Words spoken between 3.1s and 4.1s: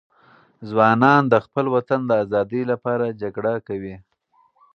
جګړه کوي.